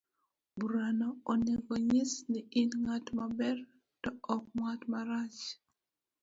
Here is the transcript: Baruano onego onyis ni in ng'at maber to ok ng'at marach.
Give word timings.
Baruano 0.57 1.07
onego 1.31 1.69
onyis 1.77 2.11
ni 2.31 2.41
in 2.61 2.69
ng'at 2.83 3.05
maber 3.17 3.57
to 4.01 4.09
ok 4.35 4.43
ng'at 4.57 4.81
marach. 4.91 5.39